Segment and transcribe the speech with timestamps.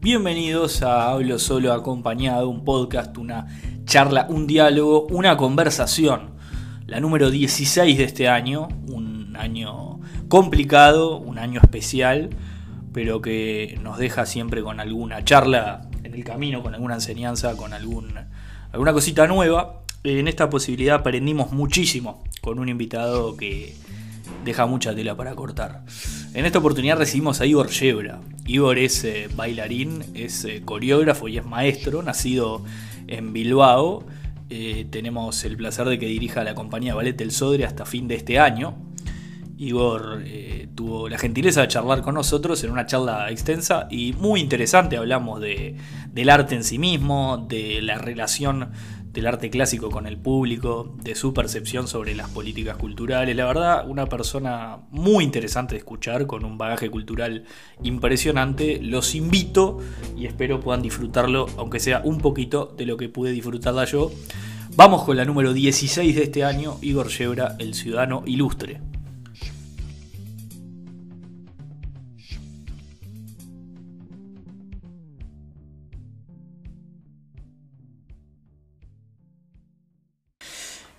[0.00, 3.48] Bienvenidos a Hablo Solo Acompañado, un podcast, una
[3.84, 6.36] charla, un diálogo, una conversación.
[6.86, 9.98] La número 16 de este año, un año
[10.28, 12.30] complicado, un año especial,
[12.92, 17.72] pero que nos deja siempre con alguna charla en el camino, con alguna enseñanza, con
[17.72, 18.14] algún,
[18.70, 19.82] alguna cosita nueva.
[20.04, 23.74] En esta posibilidad aprendimos muchísimo con un invitado que
[24.44, 25.82] deja mucha tela para cortar.
[26.34, 28.20] En esta oportunidad recibimos a Igor Yebra.
[28.48, 32.64] Igor es eh, bailarín, es eh, coreógrafo y es maestro, nacido
[33.06, 34.06] en Bilbao.
[34.48, 38.14] Eh, tenemos el placer de que dirija la compañía Ballet del Sodre hasta fin de
[38.14, 38.74] este año.
[39.58, 40.22] Igor
[40.74, 44.96] tuvo la gentileza de charlar con nosotros en una charla extensa y muy interesante.
[44.96, 45.76] Hablamos de,
[46.12, 48.70] del arte en sí mismo, de la relación
[49.18, 53.34] del arte clásico con el público, de su percepción sobre las políticas culturales.
[53.34, 57.42] La verdad, una persona muy interesante de escuchar, con un bagaje cultural
[57.82, 58.78] impresionante.
[58.80, 59.78] Los invito
[60.16, 64.12] y espero puedan disfrutarlo, aunque sea un poquito de lo que pude disfrutarla yo.
[64.76, 68.80] Vamos con la número 16 de este año, Igor Yebra, el ciudadano ilustre.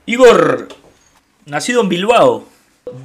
[0.09, 0.69] Igor,
[1.45, 2.43] nacido en Bilbao,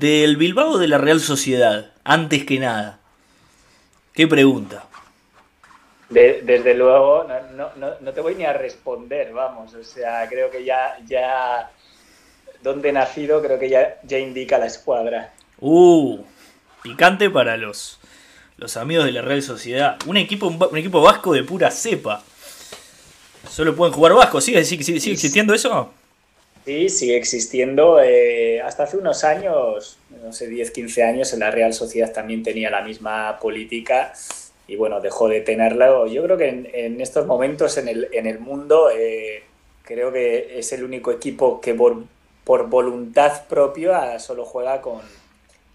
[0.01, 2.99] del Bilbao de la Real Sociedad, antes que nada.
[4.15, 4.87] ¿Qué pregunta?
[6.09, 9.75] desde luego, no, te voy ni a responder, vamos.
[9.75, 11.71] O sea, creo que ya, ya
[12.63, 15.35] donde he nacido, creo que ya, ya indica la escuadra.
[15.61, 16.25] Uh,
[16.83, 17.99] picante para los,
[18.57, 19.99] los amigos de la Real Sociedad.
[20.07, 22.23] Un equipo, un equipo vasco de pura cepa.
[23.47, 24.41] Solo pueden jugar vasco.
[24.41, 25.93] ¿Sigue, sigue, sigue existiendo eso?
[26.65, 28.01] Sí, sigue existiendo.
[28.03, 32.43] Eh, hasta hace unos años, no sé, 10, 15 años, en la Real Sociedad también
[32.43, 34.15] tenía la misma política
[34.67, 36.07] y bueno, dejó de tenerla.
[36.07, 39.43] Yo creo que en, estos momentos en el, en el mundo eh,
[39.83, 42.05] creo que es el único equipo que por,
[42.45, 45.03] por voluntad propia solo juega con,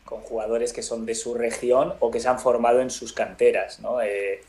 [0.05, 3.79] con, jugadores que son de su región o que se han formado en sus canteras.
[3.79, 4.01] ¿no?
[4.01, 4.41] Eh,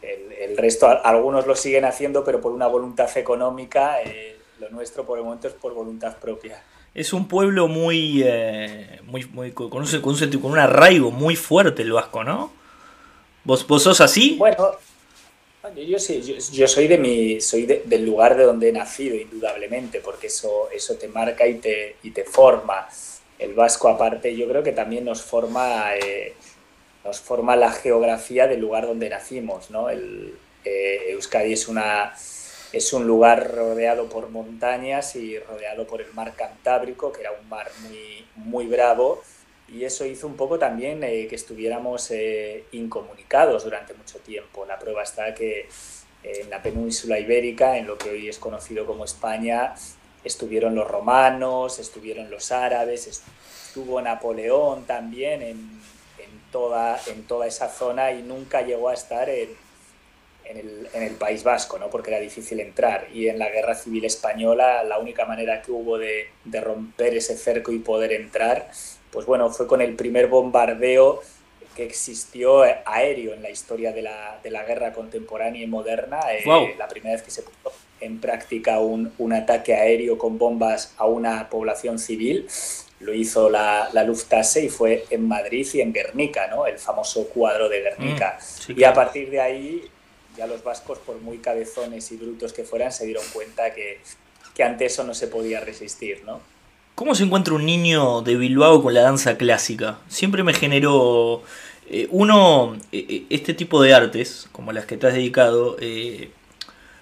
[0.00, 3.98] el, el, resto, algunos lo siguen haciendo, pero por una voluntad económica
[4.58, 6.62] lo nuestro por el momento es por voluntad propia.
[6.94, 9.70] Es un pueblo muy, eh, muy, muy con, un,
[10.00, 12.52] con, un, con, un, arraigo muy fuerte el vasco, ¿no?
[13.44, 14.36] ¿Vos, vos sos así?
[14.38, 14.72] Bueno,
[15.76, 20.28] yo, sí, yo, soy de mi, soy del lugar de donde he nacido, indudablemente, porque
[20.28, 22.88] eso, eso te marca y te, y te forma.
[23.38, 26.34] El vasco, aparte, yo creo que también nos forma, eh,
[27.04, 29.88] nos forma la geografía del lugar donde nacimos, ¿no?
[29.88, 32.12] El, eh, Euskadi es una
[32.72, 37.48] es un lugar rodeado por montañas y rodeado por el mar Cantábrico, que era un
[37.48, 39.22] mar muy, muy bravo,
[39.68, 44.64] y eso hizo un poco también eh, que estuviéramos eh, incomunicados durante mucho tiempo.
[44.64, 45.68] La prueba está que eh,
[46.22, 49.74] en la península ibérica, en lo que hoy es conocido como España,
[50.24, 55.58] estuvieron los romanos, estuvieron los árabes, estuvo Napoleón también en,
[56.18, 59.50] en, toda, en toda esa zona y nunca llegó a estar en
[60.48, 61.90] en el, País Vasco, ¿no?
[61.90, 63.08] porque era difícil entrar.
[63.12, 66.28] Y en la Guerra Civil Española la única manera que hubo de,
[66.60, 68.70] romper ese cerco y poder entrar,
[69.10, 71.20] pues bueno, fue con el primer bombardeo
[71.76, 76.20] que existió aéreo en la historia de la, guerra contemporánea y moderna.
[76.32, 81.06] Eh, la primera vez que se puso en práctica un, ataque aéreo con bombas a
[81.06, 82.48] una población civil
[83.00, 86.66] lo hizo la, la, Lufthansa y fue en Madrid y en Guernica, ¿no?
[86.66, 88.38] el famoso cuadro de Guernica.
[88.68, 89.88] Mm, y a partir de ahí
[90.38, 94.00] ya los vascos, por muy cabezones y brutos que fueran, se dieron cuenta que,
[94.54, 96.40] que ante eso no se podía resistir, ¿no?
[96.94, 99.98] ¿Cómo se encuentra un niño de Bilbao con la danza clásica?
[100.08, 101.42] Siempre me generó...
[101.90, 105.76] Eh, uno, eh, eh, este tipo de artes, como las que te has dedicado,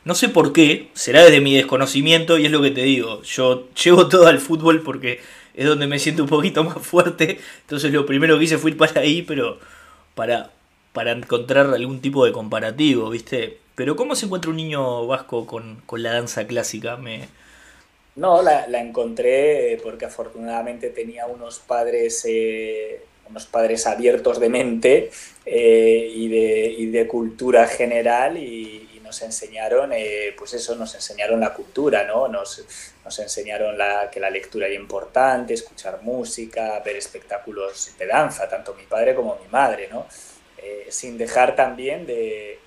[0.05, 3.69] no sé por qué, será desde mi desconocimiento y es lo que te digo, yo
[3.73, 5.21] llevo todo al fútbol porque
[5.55, 8.77] es donde me siento un poquito más fuerte, entonces lo primero que hice fue ir
[8.77, 9.59] para ahí, pero
[10.15, 10.53] para,
[10.97, 13.59] para encontrar algún tipo de comparativo, ¿viste?
[13.75, 16.97] Pero ¿cómo se encuentra un niño vasco con, la danza clásica?
[16.97, 17.29] Me...
[18.15, 25.11] No, la, encontré porque afortunadamente tenía unos padres, eh, unos padres abiertos de mente
[25.45, 31.55] eh, y, de, de, cultura general y, nos enseñaron, eh, pues eso, nos enseñaron la
[31.55, 32.27] cultura, ¿no?
[32.27, 32.65] Nos,
[33.05, 38.75] nos enseñaron la, que la lectura era importante, escuchar música, ver espectáculos de danza, tanto
[38.75, 40.07] mi padre como mi madre, ¿no?
[40.67, 42.59] Eh, sin dejar también de,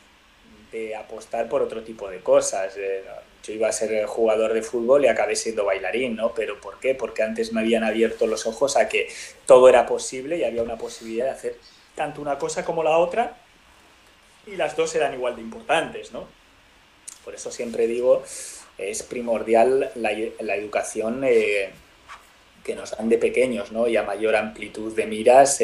[0.98, 2.78] apostar por otro tipo de cosas.
[2.78, 3.04] Eh,
[3.44, 6.34] yo iba a ser jugador de fútbol y acabé siendo bailarín, ¿no?
[6.34, 6.96] ¿Pero por qué?
[6.96, 9.10] Porque antes me habían abierto los ojos a que
[9.46, 11.56] todo era posible y había una posibilidad de hacer
[11.96, 13.38] tanto una cosa como la otra
[14.46, 16.28] y las dos eran igual de importantes, ¿no?
[17.26, 18.24] Por eso siempre digo,
[18.78, 21.72] es primordial la, educación eh,
[22.64, 23.88] que nos dan de pequeños, ¿no?
[23.88, 25.62] Y a mayor amplitud de miras,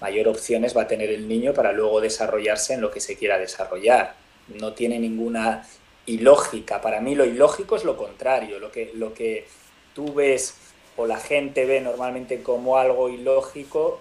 [0.00, 3.38] mayor opciones va a tener el niño para luego desarrollarse en lo que se quiera
[3.38, 4.14] desarrollar.
[4.48, 5.66] No tiene ninguna
[6.06, 6.80] ilógica.
[6.80, 9.46] Para mí lo ilógico es lo contrario, lo que, lo que
[9.94, 10.54] tú ves
[10.96, 14.00] o la gente ve normalmente como algo ilógico,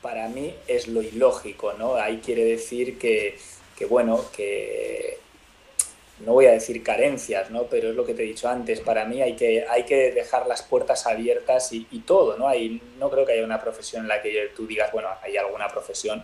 [0.00, 1.94] para mí es lo ilógico, ¿no?
[1.94, 3.38] Ahí quiere decir que,
[3.76, 5.18] que bueno, que
[6.24, 7.64] no voy a decir carencias, ¿no?
[7.64, 10.46] pero es lo que te he dicho antes, para mí hay que, hay que dejar
[10.46, 12.48] las puertas abiertas y, todo, ¿no?
[12.48, 15.68] Hay, no creo que haya una profesión en la que tú digas, bueno, hay alguna
[15.68, 16.22] profesión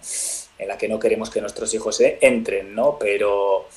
[0.59, 2.99] en la que no queremos que nuestros hijos entren, ¿no?
[2.99, 3.69] Pero,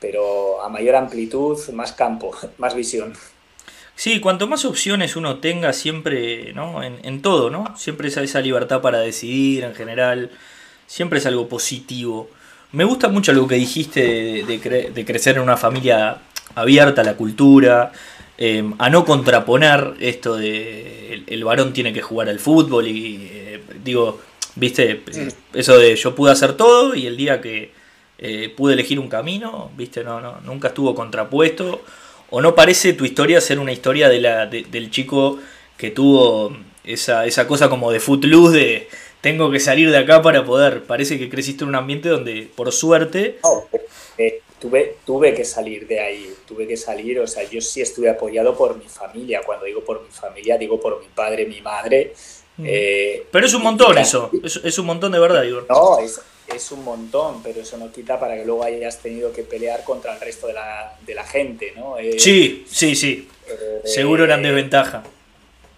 [0.00, 3.14] pero a mayor amplitud, más campo, más visión.
[3.96, 6.82] Sí, cuanto más opciones uno tenga siempre, ¿no?
[6.82, 7.76] En, en todo, ¿no?
[7.76, 10.30] Siempre esa, esa libertad para decidir en general,
[10.86, 12.28] siempre es algo positivo.
[12.74, 16.18] Me gusta mucho lo que dijiste de, crecer en una familia
[16.56, 17.92] abierta a la cultura,
[18.36, 23.62] em, a no contraponer esto de el, varón tiene que jugar al fútbol y eh,
[23.84, 24.20] digo,
[24.56, 25.02] viste,
[25.52, 27.70] eso de yo pude hacer todo y el día que
[28.18, 31.82] eh, pude elegir un camino, viste, no, no, nunca estuvo contrapuesto.
[32.30, 35.38] O no parece tu historia ser una historia de la, del chico
[35.76, 38.88] que tuvo esa, esa cosa como de footloose de
[39.24, 40.84] tengo que salir de acá para poder.
[40.84, 43.38] Parece que creciste en un ambiente donde, por suerte...
[44.18, 48.10] Eh, tuve, tuve que salir de ahí, tuve que salir, o sea, yo sí estuve
[48.10, 49.40] apoyado por mi familia.
[49.44, 52.12] Cuando digo por mi familia, digo por mi padre, mi madre.
[52.58, 52.64] Mm.
[52.68, 55.66] Eh, pero es un montón eso, es, un montón de verdad, Igor.
[55.70, 56.20] No, es,
[56.54, 60.14] es, un montón, pero eso no quita para que luego hayas tenido que pelear contra
[60.14, 61.98] el resto de la, de la gente, ¿no?
[61.98, 63.26] Eh, sí, sí, sí.
[63.84, 65.02] Seguro eran desventaja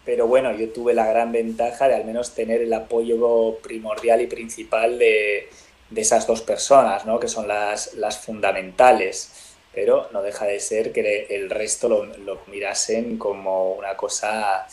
[0.06, 4.28] pero bueno, yo tuve la gran ventaja de al menos tener el apoyo primordial y
[4.28, 5.50] principal de,
[5.94, 7.18] esas dos personas, ¿no?
[7.18, 9.32] que son las, las, fundamentales,
[9.74, 14.66] pero no deja de ser que el resto lo, mirasen como una cosa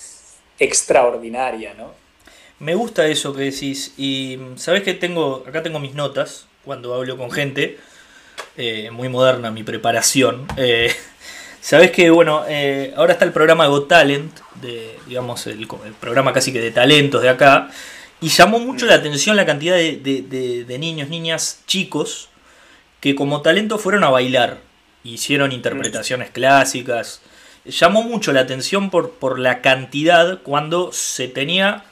[0.60, 1.92] extraordinaria, ¿no?
[2.60, 7.18] Me gusta eso que decís y sabes que tengo, acá tengo mis notas cuando hablo
[7.18, 7.78] con gente,
[8.56, 10.48] eh, muy moderna mi preparación.
[10.58, 10.94] Eh,
[11.64, 15.66] sabes que, bueno, eh, ahora está el programa Got Talent, de, digamos, el,
[16.00, 17.70] programa casi que de talentos de acá,
[18.20, 22.28] y llamó mucho la atención la cantidad de, niños, niñas, chicos,
[23.00, 24.60] que como talento fueron a bailar,
[25.06, 27.22] hicieron interpretaciones clásicas,
[27.64, 31.86] llamó mucho la atención por, por la cantidad cuando se tenía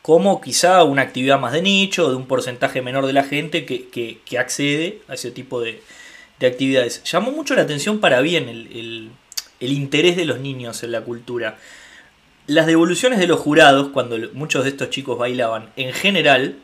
[0.00, 4.38] como quizá una actividad más de nicho, de un porcentaje menor de la gente que,
[4.38, 5.82] accede a ese tipo de,
[6.46, 7.02] actividades.
[7.04, 9.10] Llamó mucho la atención para bien el,
[9.60, 11.58] el, interés de los niños en la cultura
[12.46, 16.56] las devoluciones de los jurados, cuando muchos de estos chicos bailaban, en general,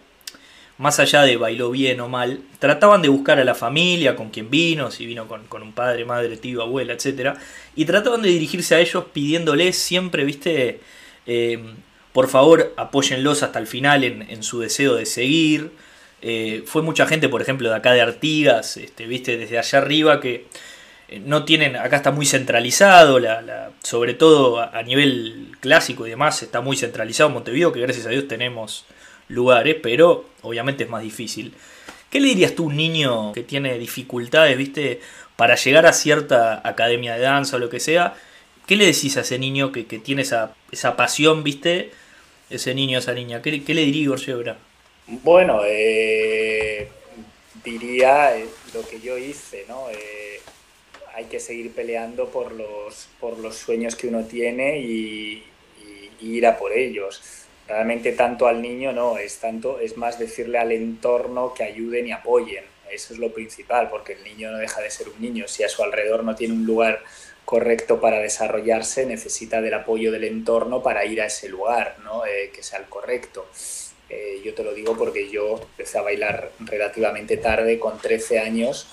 [0.77, 4.51] más allá de bailó bien o mal, trataban de buscar a la familia, con quien
[4.51, 7.37] vino, si vino con, un padre, madre, tío, abuela, etc.
[7.77, 10.81] Y trataban de dirigirse a ellos pidiéndoles siempre, viste,
[11.27, 11.77] em,
[12.13, 15.71] por favor apóyenlos hasta el final en, su deseo de seguir.
[16.21, 20.21] Eh, fue mucha gente, por ejemplo, de acá de Artigas, este, viste, desde allá arriba,
[20.21, 20.47] que
[21.09, 23.21] eh, no tienen, acá está muy centralizado,
[23.83, 28.27] sobre todo a, nivel clásico y demás, está muy centralizado Montevideo, que gracias a Dios
[28.29, 28.85] tenemos
[29.29, 31.55] lugares, pero obviamente es más difícil.
[32.11, 35.01] ¿Qué le dirías tú a un niño que tiene dificultades, viste,
[35.37, 38.15] para llegar a cierta academia de danza o lo que sea?
[38.67, 41.93] ¿Qué le decís a ese niño que, tiene esa, esa, pasión, viste?
[42.51, 43.43] Ese niño, esa niña.
[43.43, 44.57] ¿Qué, qué le diría Igor Shebra?
[45.09, 46.87] Bueno, eh,
[47.65, 49.87] diría eh, lo que yo hice, ¿no?
[51.19, 55.45] hay que seguir peleando por los, por los sueños que uno tiene y,
[56.21, 57.23] ir a por ellos.
[57.67, 62.13] Realmente tanto al niño no, es, tanto, es más decirle al entorno que ayuden y
[62.13, 62.65] apoyen.
[62.91, 65.47] Eso es lo principal, porque el niño no deja de ser un niño.
[65.49, 67.03] Si a su alrededor no tiene un lugar
[67.45, 72.27] correcto para desarrollarse, necesita del apoyo del entorno para ir a ese lugar, ¿no?
[72.27, 73.47] Eh, que sea el correcto.
[74.11, 78.87] Eh, yo te lo digo porque yo empecé a bailar relativamente tarde, con 13 años,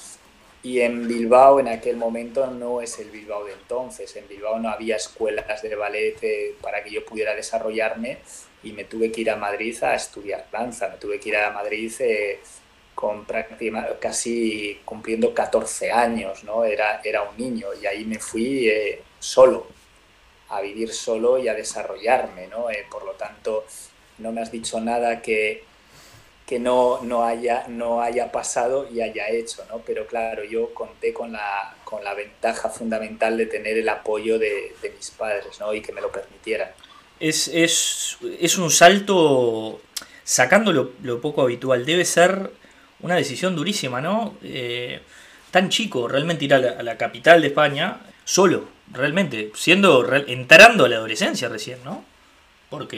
[0.61, 4.15] y en Bilbao en aquel momento no es el Bilbao de entonces.
[4.15, 8.17] En Bilbao no había escuelas de ballet eh, para que yo pudiera desarrollarme
[8.63, 10.89] y me tuve que ir a Madrid a estudiar danza.
[10.89, 12.39] Me tuve que ir a Madrid eh,
[12.95, 13.27] con
[13.99, 16.65] casi cumpliendo 14 años, ¿no?
[16.65, 18.71] Era, era un niño y ahí me fui
[19.19, 19.67] solo,
[20.49, 22.67] a vivir solo y a desarrollarme, ¿no?
[22.89, 23.65] por lo tanto,
[24.17, 25.63] no me has dicho nada que
[26.45, 29.79] que no, no, haya, no haya pasado y haya hecho, ¿no?
[29.79, 34.73] Pero claro, yo conté con la, con la ventaja fundamental de tener el apoyo de,
[34.95, 35.73] mis padres, ¿no?
[35.73, 36.69] Y que me lo permitieran.
[37.19, 39.81] Es, es, es un salto,
[40.23, 42.51] sacando lo, poco habitual, debe ser
[42.99, 44.37] una decisión durísima, ¿no?
[44.43, 44.99] Eh,
[45.49, 50.97] tan chico, realmente ir a la, capital de España, solo, realmente, siendo, entrando a la
[50.97, 52.05] adolescencia recién, ¿no?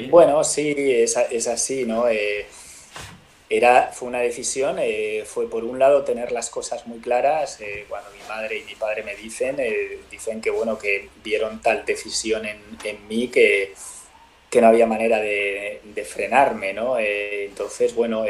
[0.09, 2.07] Bueno, sí, es, es así, ¿no?
[2.07, 2.45] Eh,
[3.49, 8.09] era, fue una decisión, eh, fue por un lado tener las cosas muy claras, cuando
[8.11, 9.57] mi madre y mi padre me dicen,
[10.11, 13.73] dicen que bueno, que vieron tal decisión en, en mí que,
[14.49, 16.99] que, no había manera de, de frenarme, ¿no?
[16.99, 18.25] entonces, bueno,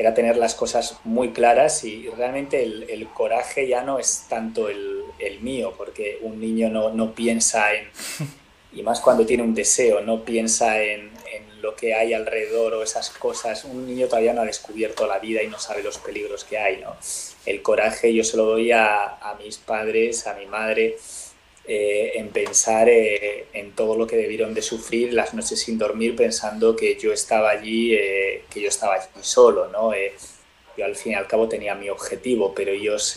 [0.00, 5.04] era tener las cosas muy claras y realmente el, coraje ya no es tanto el,
[5.42, 7.88] mío, porque un niño no, no, piensa en,
[8.72, 12.82] y más cuando tiene un deseo, no piensa en, en, lo que hay alrededor o
[12.82, 13.64] esas cosas.
[13.64, 16.78] Un niño todavía no ha descubierto la vida y no sabe los peligros que hay.
[16.78, 16.96] ¿no?
[17.44, 20.96] El coraje yo se lo doy a, a mis padres, a mi madre,
[21.72, 26.16] eh, en pensar eh, en todo lo que debieron de sufrir las noches sin dormir
[26.16, 29.92] pensando que yo estaba allí, eh, que yo estaba allí solo, ¿no?
[30.76, 33.14] yo al fin y al cabo tenía mi objetivo, pero ellos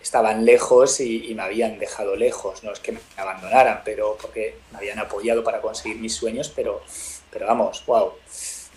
[0.00, 4.78] estaban lejos y, me habían dejado lejos, no es que me abandonaran, pero porque me
[4.78, 6.82] habían apoyado para conseguir mis sueños, pero,
[7.30, 8.12] pero vamos, wow.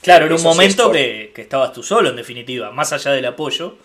[0.01, 3.78] Claro, en un momento que, que estabas tú solo, en definitiva, más allá del apoyo,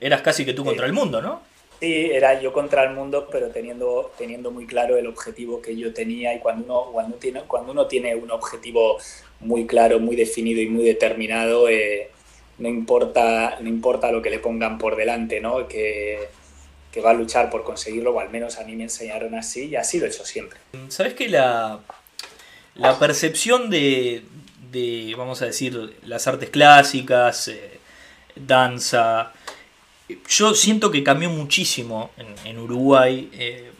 [0.00, 1.42] eras casi que tú contra el mundo, ¿no?
[1.80, 5.94] Sí, era yo contra el mundo, pero teniendo, teniendo muy claro el objetivo que yo
[5.94, 8.98] tenía y cuando uno, cuando tiene, cuando uno tiene un objetivo
[9.40, 12.10] muy claro, muy definido y muy determinado, eh,
[12.58, 15.66] no, importa, no importa lo que le pongan por delante, ¿no?
[15.66, 16.28] que,
[16.92, 19.76] que va a luchar por conseguirlo, o al menos a mí me enseñaron así y
[19.76, 20.58] así lo he hecho siempre.
[20.88, 21.80] ¿Sabes que la,
[22.74, 24.22] la percepción de,
[24.70, 27.78] de, vamos a decir, las artes clásicas, eh,
[28.34, 29.32] danza,
[30.28, 32.10] yo siento que cambió muchísimo
[32.44, 33.28] en, Uruguay.
[33.32, 33.70] Eh,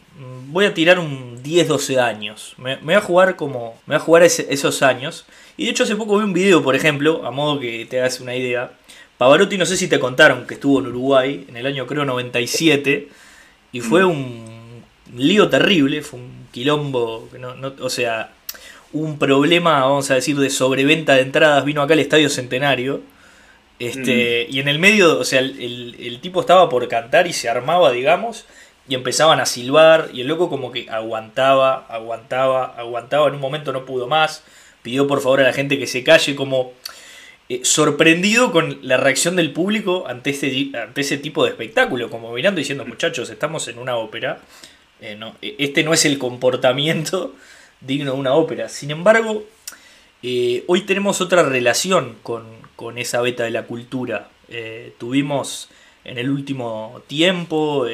[0.47, 2.53] voy a tirar un 10-12 años.
[2.57, 3.79] Me, voy a jugar como.
[3.85, 5.25] Me voy a jugar esos años.
[5.57, 8.19] Y de hecho, hace poco vi un video, por ejemplo, a modo que te hagas
[8.19, 8.71] una idea.
[9.21, 13.07] Pavarotti, no sé si te contaron que estuvo en Uruguay en el año creo 97.
[13.71, 14.83] Y fue un
[15.15, 17.29] lío terrible, fue un quilombo.
[17.79, 18.31] o sea,
[18.91, 21.63] un problema, vamos a decir, de sobreventa de entradas.
[21.65, 23.01] Vino acá al Estadio Centenario
[23.77, 27.91] este, Y en el medio, o sea, el, tipo estaba por cantar y se armaba,
[27.91, 28.45] digamos,
[28.89, 33.71] y empezaban a silbar, y el loco como que aguantaba, aguantaba, aguantaba, en un momento
[33.71, 34.43] no pudo más,
[34.81, 36.73] pidió por favor a la gente que se calle, como
[37.53, 42.59] eh, sorprendido con la reacción del público ante, este, ese tipo de espectáculo, como mirando
[42.59, 44.39] diciendo, muchachos, estamos en una ópera,
[45.01, 47.35] eh, e, este no es el comportamiento
[47.81, 48.69] digno de una ópera.
[48.69, 49.43] Sin embargo,
[50.23, 52.61] eh, hoy tenemos otra relación con,
[52.95, 54.29] esa beta de la cultura.
[54.97, 55.69] Tuvimos
[56.03, 57.85] en el último tiempo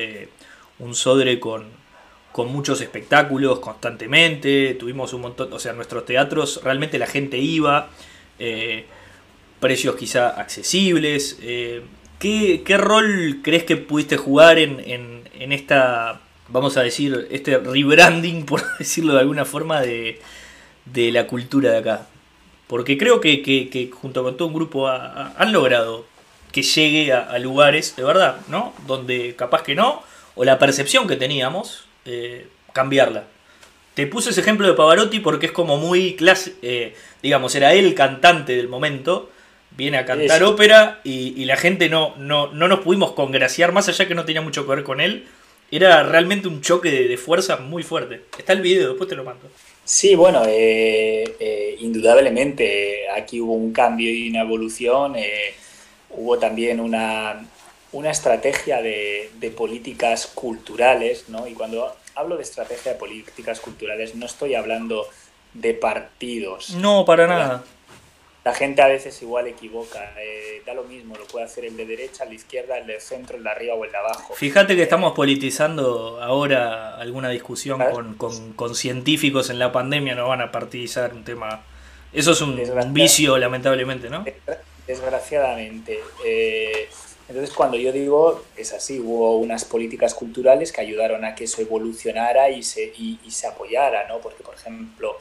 [0.80, 1.66] un Sodre con,
[2.32, 7.90] con muchos espectáculos constantemente, tuvimos un montón, o sea, nuestros teatros realmente la gente iba,
[9.60, 11.38] precios quizá accesibles.
[12.20, 17.58] ¿qué, ¿qué, rol crees que pudiste jugar en, en, en esta, vamos a decir, este
[17.58, 20.20] rebranding, por decirlo de alguna forma, de,
[20.86, 22.08] de la cultura de acá?
[22.68, 26.06] Porque creo que, junto con todo un grupo han logrado
[26.52, 28.74] que llegue a, lugares, de verdad, ¿no?
[28.86, 30.04] Donde capaz que no,
[30.36, 33.26] o la percepción que teníamos, eh, cambiarla.
[33.94, 37.96] Te puse ese ejemplo de Pavarotti porque es como muy clase, eh, digamos, era él
[37.96, 39.30] cantante del momento,
[39.78, 44.08] viene a cantar ópera y, la gente no, no, no nos pudimos congraciar, más allá
[44.08, 45.28] que no tenía mucho que ver con él,
[45.72, 48.22] era realmente un choque de, de fuerza muy fuerte.
[48.38, 49.48] Está el video, después te lo mando.
[49.86, 55.16] Sí, bueno, eh, eh, indudablemente aquí hubo un cambio y una evolución.
[55.16, 55.54] Eh,
[56.10, 57.46] hubo también una,
[57.92, 61.48] una estrategia de, de, políticas culturales, ¿no?
[61.48, 65.08] Y cuando hablo de estrategia de políticas culturales no estoy hablando
[65.54, 66.72] de partidos.
[66.72, 67.64] No, para nada
[68.48, 70.14] la gente a veces igual equivoca.
[70.18, 72.98] Eh, da lo mismo, lo puede hacer el de derecha, el de izquierda, el de
[73.02, 74.34] centro, el de arriba o el de abajo.
[74.36, 77.84] Fíjate que estamos politizando ahora alguna discusión
[78.16, 81.62] con, científicos en la pandemia, no van a partidizar un tema.
[82.14, 82.58] Eso es un,
[82.94, 84.24] vicio, lamentablemente, ¿no?
[84.88, 86.00] Desgraciadamente.
[86.26, 86.88] Eh,
[87.28, 91.62] entonces, cuando yo digo, es así, hubo unas políticas culturales que ayudaron a que eso
[91.62, 94.20] evolucionara y se, y, y se apoyara, ¿no?
[94.20, 95.18] Porque, por ejemplo,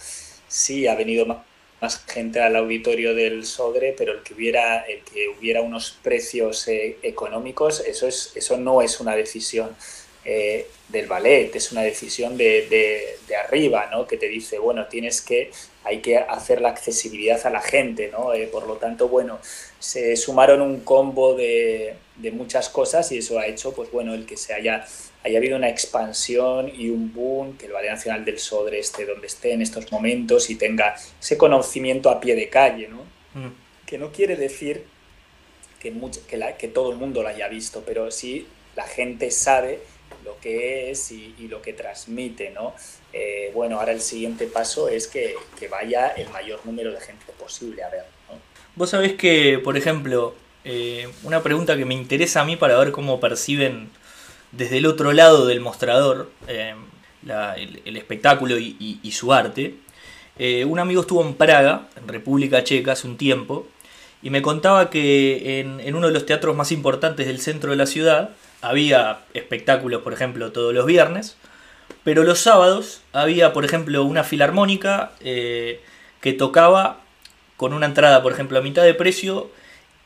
[0.47, 1.39] sí ha venido más
[1.81, 6.67] más gente al auditorio del Sodre, pero el que hubiera, el que hubiera unos precios
[6.69, 9.77] eh, económicos, eso, es, eso no es una decisión
[10.25, 12.67] eh, del ballet, es una decisión de,
[13.29, 14.07] de, arriba, ¿no?
[14.07, 15.51] que te dice, bueno, tienes que,
[15.85, 18.33] hay que hacer la accesibilidad a la gente, ¿no?
[18.33, 19.39] Eh, por lo tanto, bueno,
[19.79, 24.27] se sumaron un combo de, de muchas cosas y eso ha hecho, pues bueno, el
[24.27, 24.85] que se haya
[25.27, 29.27] haya habido una expansión y un boom, que el Ballet Nacional del Sodre esté donde
[29.27, 33.03] esté en estos momentos y tenga ese conocimiento a pie de calle, ¿no?
[33.35, 33.53] Mm.
[33.85, 34.85] Que no quiere decir
[35.81, 35.93] que,
[36.59, 39.81] que, todo el mundo lo haya visto, pero sí la gente sabe
[40.25, 42.75] lo que es y, lo que transmite, ¿no?
[43.13, 45.35] Eh, bueno, ahora el siguiente paso es que,
[45.69, 48.05] vaya el mayor número de gente posible a ver,
[48.77, 52.93] Vos sabés que, por ejemplo, eh, una pregunta que me interesa a mí para ver
[52.93, 53.89] cómo perciben
[54.53, 56.75] desde el otro lado del mostrador eh,
[57.25, 59.75] el, espectáculo y, su arte.
[60.67, 63.67] un amigo estuvo en Praga, en República Checa, hace un tiempo,
[64.23, 67.87] y me contaba que en, uno de los teatros más importantes del centro de la
[67.87, 71.37] ciudad había espectáculos, por ejemplo, todos los viernes,
[72.03, 75.81] pero los sábados había, por ejemplo, una filarmónica eh,
[76.21, 77.01] que tocaba
[77.57, 79.51] con una entrada, por ejemplo, a mitad de precio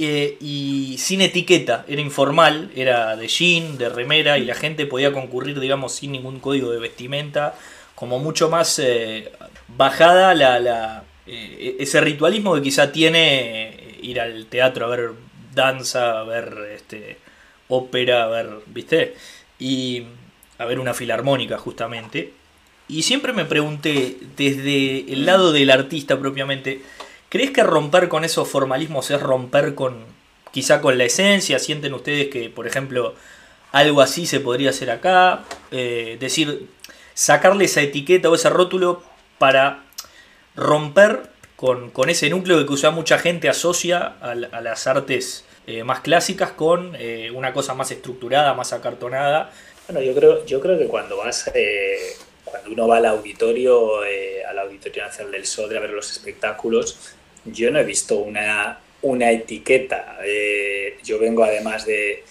[0.03, 5.13] eh, y sin etiqueta, era informal, era de jean, de remera y la gente podía
[5.13, 7.55] concurrir, digamos, sin ningún código de vestimenta,
[7.95, 9.31] como mucho más eh,
[9.69, 15.11] bajada la, ese ritualismo que quizá tiene ir al teatro a ver
[15.55, 17.19] danza, a ver este,
[17.69, 19.15] ópera, a ver, ¿viste?
[19.59, 20.05] Y
[20.59, 22.33] a ver una filarmónica justamente.
[22.89, 26.81] Y siempre me pregunté, desde el lado del artista propiamente,
[27.31, 30.05] ¿crees que romper con esos formalismos es romper con,
[30.53, 31.59] quizá con la esencia?
[31.59, 33.15] ¿Sienten ustedes que, por ejemplo,
[33.73, 35.45] algo así se podría hacer acá?
[35.71, 36.69] Eh, decir,
[37.15, 39.03] sacarle esa etiqueta o ese rótulo
[39.39, 39.85] para
[40.55, 46.95] romper con, ese núcleo que mucha gente asocia a, las artes eh, más clásicas con
[46.99, 49.51] eh, una cosa más estructurada, más acartonada
[49.93, 54.03] bueno, yo creo, yo creo que cuando vas, eh, cuando uno va al auditorio,
[54.49, 57.17] al Auditorio Nacional del Sodre a ver los espectáculos,
[57.53, 60.19] yo no he visto una, una etiqueta.
[60.25, 62.25] Eh, yo vengo además de,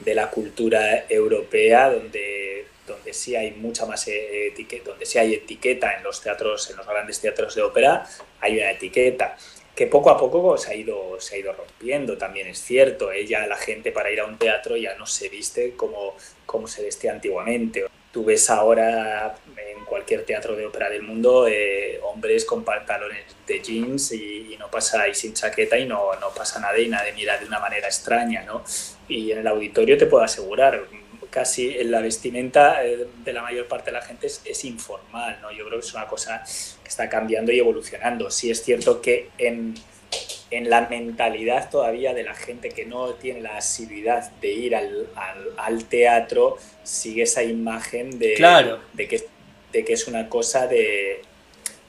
[0.00, 5.96] de, la cultura europea, donde, donde sí hay mucha más etiqueta, donde sí hay etiqueta
[5.96, 8.06] en los teatros, en los grandes teatros de ópera,
[8.40, 9.36] hay una etiqueta
[9.74, 13.10] que poco a poco se ha ido, se ha ido rompiendo, también es cierto.
[13.10, 16.82] Ella, la gente para ir a un teatro ya no se viste como, como se
[16.82, 17.84] vestía antiguamente.
[18.14, 23.60] Tú ves ahora en cualquier teatro de ópera del mundo eh, hombres con pantalones de
[23.60, 27.36] jeans y, no pasa y sin chaqueta y no, no pasa nada y nadie mira
[27.38, 28.62] de una manera extraña, ¿no?
[29.08, 30.84] Y en el auditorio te puedo asegurar,
[31.28, 35.50] casi en la vestimenta eh, de la mayor parte de la gente es, informal, ¿no?
[35.50, 38.30] Yo creo que es una cosa que está cambiando y evolucionando.
[38.30, 39.74] Sí es cierto que en,
[40.50, 45.08] en la mentalidad todavía de la gente que no tiene la asiduidad de ir al,
[45.56, 48.36] al, teatro, sigue esa imagen de,
[48.92, 49.26] de, que,
[49.72, 51.22] de que es una cosa de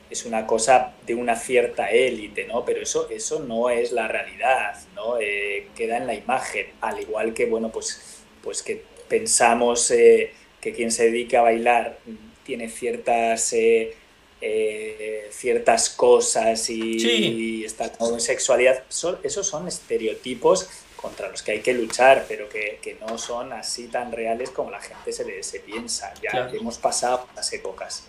[0.10, 2.64] es una cosa de una cierta élite, ¿no?
[2.64, 5.20] Pero eso, eso no es la realidad, ¿no?
[5.20, 10.74] Eh, queda en la imagen, al igual que, bueno, pues, pues que pensamos eh, que
[10.74, 11.98] quien se dedica a bailar
[12.44, 13.96] tiene ciertas, eh,
[14.48, 18.84] eh, ciertas cosas y, está con sexualidad,
[19.24, 24.12] esos son estereotipos contra los que hay que luchar, pero que, no son así tan
[24.12, 26.14] reales como la gente se, se piensa.
[26.22, 28.04] Ya hemos pasado las épocas.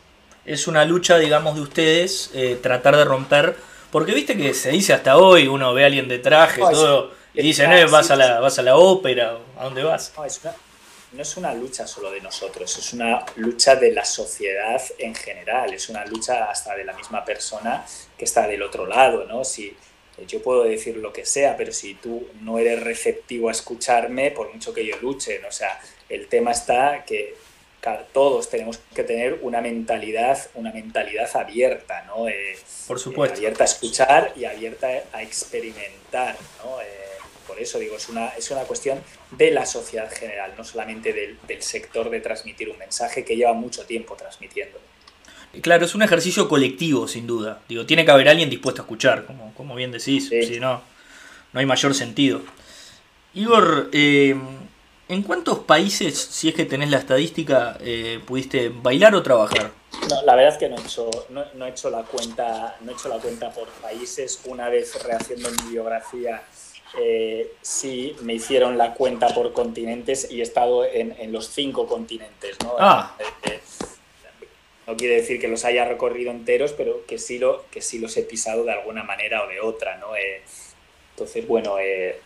[0.45, 3.57] Es una lucha, digamos, de ustedes, tratar de romper,
[3.91, 7.43] porque viste que se dice hasta hoy, uno ve a alguien de traje, todo, y
[7.43, 10.13] dicen, vas, a la, vas a la ópera, ¿a dónde vas?
[11.13, 15.73] No es una lucha solo de nosotros, es una lucha de la sociedad en general,
[15.73, 17.85] es una lucha hasta de la misma persona
[18.19, 19.45] que está del otro lado, ¿no?
[19.45, 19.77] Si
[20.27, 24.53] yo puedo decir lo que sea, pero si tú no eres receptivo a escucharme, por
[24.53, 27.35] mucho que yo luche, o sea, el tema está que
[28.13, 32.29] todos tenemos que tener una mentalidad, una mentalidad abierta, ¿no?
[32.29, 33.37] Eh, por supuesto.
[33.37, 36.81] abierta a escuchar y abierta a experimentar, ¿no?
[36.81, 36.85] Eh,
[37.47, 38.99] por eso digo, es una, es una cuestión
[39.31, 43.85] de la sociedad general, no solamente del, sector de transmitir un mensaje que lleva mucho
[43.85, 44.79] tiempo transmitiendo.
[45.63, 47.61] Claro, es un ejercicio colectivo, sin duda.
[47.69, 50.83] Digo, tiene que haber alguien dispuesto a escuchar, como, como bien decís, si no,
[51.53, 52.43] no hay mayor sentido.
[53.33, 54.35] Igor, eh,
[55.09, 59.73] ¿en cuántos países, si es que tenés la estadística, eh, pudiste bailar o trabajar?
[60.09, 62.95] No, la verdad es que no he hecho, no, he hecho la cuenta, no he
[62.95, 64.41] hecho la cuenta por países.
[64.45, 66.43] Una vez rehaciendo mi biografía
[66.99, 72.57] eh, sí me hicieron la cuenta por continentes y he estado en, los cinco continentes.
[72.65, 72.75] ¿no?
[72.79, 73.17] Ah.
[73.19, 73.61] Eh, eh,
[74.87, 78.17] no quiere decir que los haya recorrido enteros, pero que sí, lo, que sí los
[78.17, 79.97] he pisado de alguna manera o de otra.
[79.99, 80.09] ¿no?
[81.11, 81.77] entonces, bueno,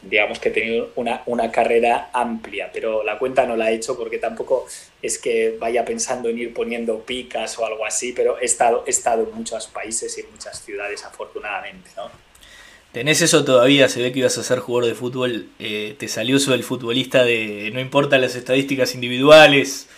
[0.02, 3.96] digamos que he tenido una, una, carrera amplia, pero la cuenta no la he hecho
[3.96, 4.66] porque tampoco
[5.00, 8.90] es que vaya pensando en ir poniendo picas o algo así, pero he estado, he
[8.90, 11.90] estado en muchos países y en muchas ciudades, afortunadamente.
[11.96, 12.29] ¿no?
[12.92, 16.36] Tenés eso todavía, se ve que ibas a ser jugador de fútbol, eh, te salió
[16.38, 19.88] eso del futbolista de no importa las estadísticas individuales,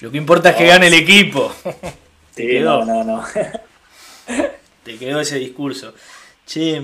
[0.00, 1.52] lo que importa es que gane el equipo.
[2.34, 2.84] te quedó.
[2.84, 3.24] No, no,
[4.84, 5.94] te quedó ese discurso.
[6.46, 6.80] Che,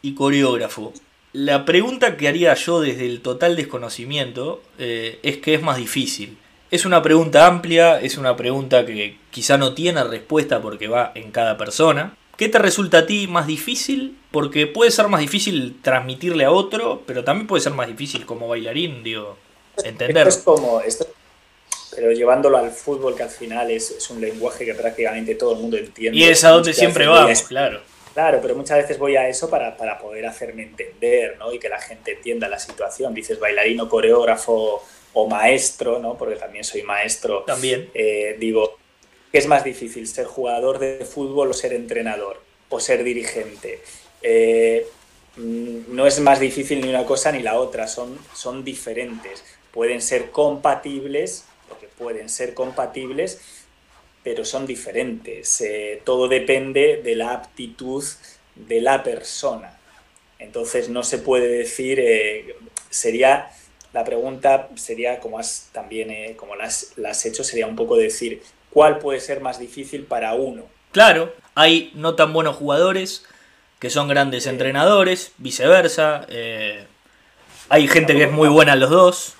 [0.00, 0.94] y coreógrafo,
[1.34, 6.38] La pregunta que haría yo desde el total desconocimiento eh, es que es más difícil.
[6.70, 11.30] Es una pregunta amplia, es una pregunta que quizá no tiene respuesta porque va en
[11.30, 12.16] cada persona.
[12.42, 14.18] ¿Qué te resulta a ti más difícil?
[14.32, 18.48] Porque puede ser más difícil transmitirle a otro, pero también puede ser más difícil como
[18.48, 19.36] bailarín, digo,
[19.84, 20.26] entender.
[20.26, 21.06] Esto es como, esto,
[21.94, 25.60] pero llevándolo al fútbol, que al final es, es, un lenguaje que prácticamente todo el
[25.60, 26.18] mundo entiende.
[26.18, 27.80] Y es a donde siempre vamos, claro.
[28.12, 31.52] Claro, pero muchas veces voy a eso para, para, poder hacerme entender, ¿no?
[31.52, 33.14] Y que la gente entienda la situación.
[33.14, 36.18] Dices bailarín o coreógrafo o maestro, ¿no?
[36.18, 37.44] Porque también soy maestro.
[37.46, 37.88] También.
[37.94, 38.78] Eh, digo,
[39.32, 42.40] ¿qué es más difícil, ser jugador de fútbol o ser entrenador?
[42.68, 43.80] O ser dirigente.
[44.22, 44.86] Eh,
[45.36, 49.42] mm, no es más difícil ni una cosa ni la otra, son, son diferentes.
[49.72, 53.40] Pueden ser compatibles, porque pueden ser compatibles,
[54.22, 55.60] pero son diferentes.
[55.62, 58.04] Eh, todo depende de la aptitud
[58.54, 59.78] de la persona.
[60.38, 62.56] Entonces no se puede decir, eh,
[62.90, 63.50] sería,
[63.92, 68.42] la pregunta sería, como has también, como las, has hecho, sería un poco decir,
[68.72, 70.64] ¿cuál puede ser más difícil para uno?
[70.92, 73.24] Claro, hay no tan buenos jugadores
[73.78, 76.26] que son grandes entrenadores, viceversa.
[77.68, 79.34] hay gente que es muy buena los dos,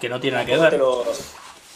[0.00, 0.80] que no tiene nada que ver.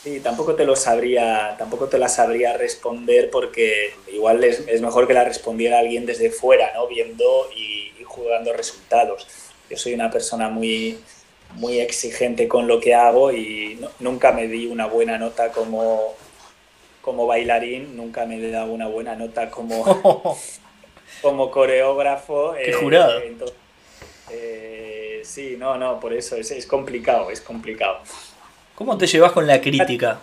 [0.03, 5.07] Sí, tampoco te lo sabría, tampoco te la sabría responder porque igual es, es mejor
[5.07, 6.87] que la respondiera alguien desde fuera, ¿no?
[6.87, 9.27] Viendo y, y, jugando resultados.
[9.69, 10.99] Yo soy una persona muy,
[11.57, 16.15] muy exigente con lo que hago y no, nunca me di una buena nota como,
[17.01, 20.39] como bailarín, nunca me he dado una buena nota como,
[21.23, 22.55] como coreógrafo.
[22.63, 23.19] Qué jurado.
[23.19, 23.57] Eh, entonces,
[24.31, 27.99] eh, sí, no, no, por eso es, es complicado, es complicado.
[28.75, 30.21] ¿Cómo te llevas con la crítica?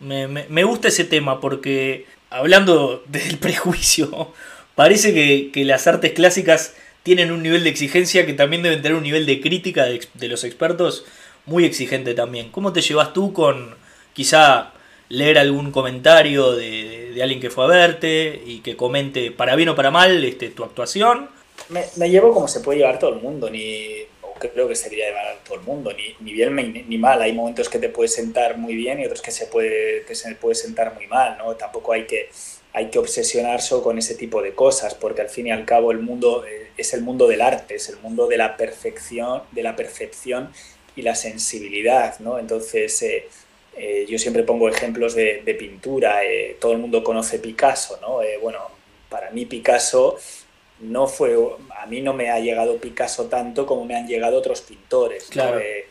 [0.00, 4.32] Me, me, me, gusta ese tema porque, hablando del prejuicio,
[4.74, 8.96] parece que, que, las artes clásicas tienen un nivel de exigencia que también deben tener
[8.96, 11.04] un nivel de crítica de, de los expertos
[11.46, 12.50] muy exigente también.
[12.50, 13.74] ¿Cómo te llevas tú con
[14.12, 14.72] quizá
[15.10, 19.76] leer algún comentario de, alguien que fue a verte y que comente para bien o
[19.76, 21.28] para mal este, tu actuación?
[21.68, 24.06] Me, llevo como se puede llevar todo el mundo, ni
[24.38, 26.54] creo que se debería llevar todo el mundo, ni, ni bien
[26.88, 27.20] ni mal.
[27.20, 30.34] Hay momentos que te puedes sentar muy bien y otros que se puede, que se
[30.36, 31.54] puede sentar muy mal, ¿no?
[31.56, 32.30] Tampoco hay que,
[32.72, 35.98] hay que obsesionarse con ese tipo de cosas, porque al fin y al cabo el
[35.98, 39.76] mundo eh, es el mundo del arte, es el mundo de la perfección, de la
[39.76, 40.50] percepción
[40.96, 42.38] y la sensibilidad, ¿no?
[42.38, 43.28] Entonces, eh,
[43.80, 48.20] eh, yo siempre pongo ejemplos de, de pintura, eh, todo el mundo conoce Picasso, ¿no?
[48.20, 48.58] Eh, bueno,
[49.08, 50.18] para mí Picasso
[50.80, 51.34] no fue,
[51.78, 55.28] a mí no me ha llegado Picasso tanto como me han llegado otros pintores.
[55.30, 55.54] Claro.
[55.54, 55.60] ¿no?
[55.60, 55.86] Eh,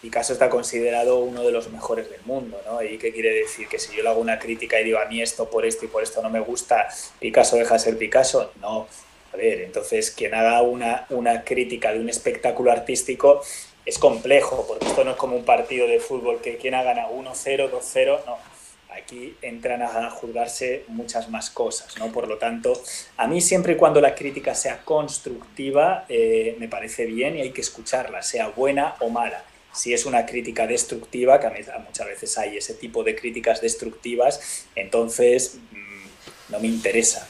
[0.00, 2.80] Picasso está considerado uno de los mejores del mundo, ¿no?
[2.80, 3.66] ¿Y qué quiere decir?
[3.66, 5.88] Que si yo le hago una crítica y digo a mí esto por esto y
[5.88, 6.86] por esto no me gusta,
[7.18, 8.86] Picasso deja de ser Picasso, no.
[9.32, 13.42] A ver, entonces quien haga una, una crítica de un espectáculo artístico
[13.84, 17.14] es complejo, porque esto no es como un partido de fútbol que quien ha ganado
[17.14, 18.52] 1-0, 2-0, no
[18.96, 22.12] aquí entran a juzgarse muchas más cosas, ¿no?
[22.12, 22.80] Por lo tanto,
[23.16, 27.50] a mí siempre y cuando la crítica sea constructiva, eh, me parece bien y hay
[27.50, 29.44] que escucharla, sea buena o mala.
[29.72, 33.60] Si es una crítica destructiva, que a mí, muchas veces hay ese tipo de críticas
[33.60, 37.28] destructivas, entonces mmm, no me interesa.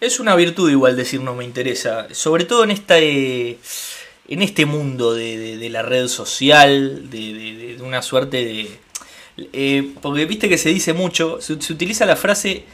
[0.00, 2.98] Es una virtud igual decir no me interesa, sobre todo en esta...
[2.98, 3.58] Eh
[4.28, 8.78] en este mundo de, de, de la red social, de, de una suerte de,
[9.52, 12.64] eh, porque viste que se dice mucho, se, se, utiliza la frase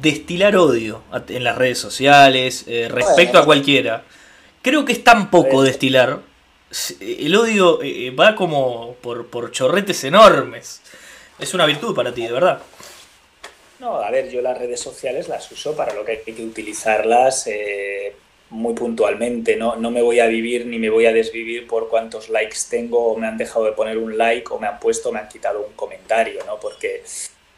[0.00, 4.04] destilar odio en las redes sociales, eh, respecto a cualquiera.
[4.62, 6.20] Creo que es tan poco destilar.
[7.00, 10.80] El odio eh, va como por, por chorretes enormes.
[11.38, 12.62] Es una virtud para ti, de verdad.
[13.80, 17.48] No, a ver, yo las redes sociales las uso para lo que hay que utilizarlas
[17.48, 18.14] eh,
[18.52, 19.56] muy puntualmente.
[19.56, 19.76] ¿no?
[19.76, 23.18] no me voy a vivir ni me voy a desvivir por cuántos likes tengo o
[23.18, 25.66] me han dejado de poner un like o me han puesto o me han quitado
[25.66, 26.60] un comentario, ¿no?
[26.60, 27.02] porque,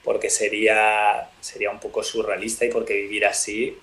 [0.03, 3.77] porque sería, sería un poco surrealista y porque vivir así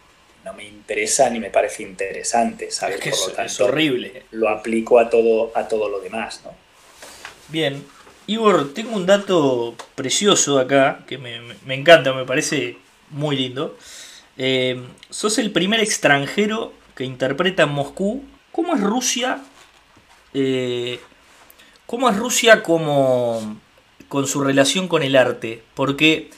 [0.44, 2.96] no me interesa ni me parece interesante, ¿sabes?
[2.96, 4.24] Es que por es, lo tanto, es horrible.
[4.32, 6.56] Lo aplico a todo, a todo lo demás, ¿no?
[7.50, 7.84] Bien.
[8.26, 12.78] Igor, tengo un dato precioso acá que me, me encanta, me parece
[13.10, 13.78] muy lindo.
[14.38, 18.24] Eh, sos el primer extranjero que interpreta en Moscú.
[18.52, 19.42] ¿Cómo es Rusia?
[20.34, 21.00] Eh,
[21.86, 23.60] ¿Cómo es Rusia como
[24.08, 25.64] con su relación con el arte?
[25.74, 26.30] Porque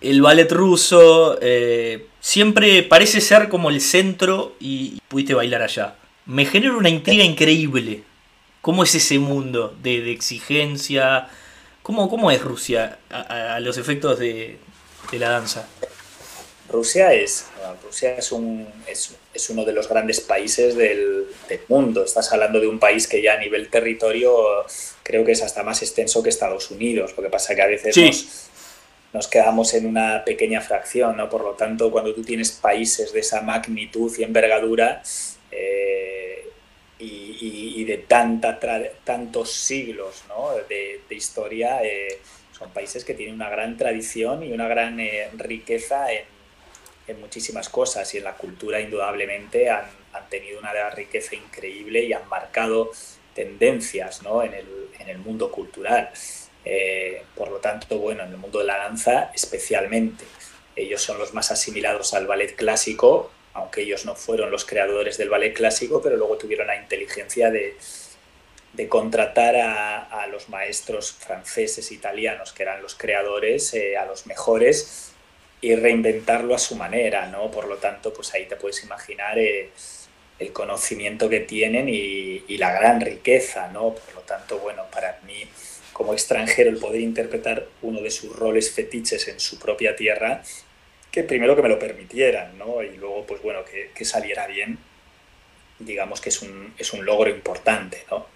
[0.00, 5.96] el ballet ruso eh, siempre parece ser como el centro y, y pudiste bailar allá.
[6.26, 8.04] Me genera una intriga increíble.
[8.60, 11.28] ¿Cómo es ese mundo de, exigencia?
[11.82, 14.58] ¿Cómo, ¿Cómo, es Rusia a, a los efectos de,
[15.10, 15.68] de la danza?
[16.72, 17.46] Rusia es,
[17.84, 22.04] Rusia es, un, es, es, uno de los grandes países del, del, mundo.
[22.04, 24.34] Estás hablando de un país que ya a nivel territorio
[25.02, 27.14] creo que es hasta más extenso que Estados Unidos.
[27.16, 28.06] Lo que pasa que a veces Sí.
[28.06, 28.48] nos,
[29.12, 31.28] nos quedamos en una pequeña fracción, ¿no?
[31.28, 35.02] Por lo tanto, cuando tú tienes países de esa magnitud y envergadura
[35.50, 36.46] eh,
[36.98, 37.04] y,
[37.40, 40.50] y- y de tanta tra- tantos siglos ¿no?
[40.68, 42.18] de, de historia, eh,
[42.56, 46.22] son países que tienen una gran tradición y una gran eh, riqueza en,
[47.06, 52.12] en muchísimas cosas y en la cultura indudablemente han, han tenido una riqueza increíble y
[52.12, 52.90] han marcado
[53.34, 54.42] tendencias ¿no?
[54.42, 54.66] en, el,
[54.98, 56.10] en el mundo cultural.
[56.64, 60.24] Eh, por lo tanto, bueno, en el mundo de la danza especialmente.
[60.76, 65.28] Ellos son los más asimilados al ballet clásico, aunque ellos no fueron los creadores del
[65.28, 67.76] ballet clásico, pero luego tuvieron la inteligencia de,
[68.72, 74.26] de contratar a, a los maestros franceses, italianos, que eran los creadores, eh, a los
[74.26, 75.11] mejores,
[75.62, 77.50] y reinventarlo a su manera, ¿no?
[77.50, 79.70] Por lo tanto, pues ahí te puedes imaginar eh,
[80.40, 83.94] el conocimiento que tienen y, la gran riqueza, ¿no?
[83.94, 85.46] Por lo tanto, bueno, para mí
[85.92, 90.42] como extranjero el poder interpretar uno de sus roles fetiches en su propia tierra,
[91.10, 92.82] que primero que me lo permitieran, ¿no?
[92.82, 94.78] Y luego, pues bueno, que, que saliera bien,
[95.78, 98.26] digamos que es un, es un logro importante, ¿no?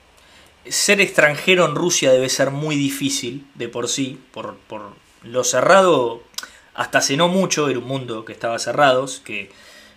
[0.68, 6.22] Ser extranjero en Rusia debe ser muy difícil de por sí, por, por lo cerrado,
[6.76, 9.50] hasta hace no mucho, era un mundo que estaba cerrado, que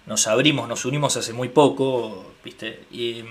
[0.05, 2.79] nos abrimos, nos unimos hace muy poco, ¿viste?
[2.91, 3.23] Y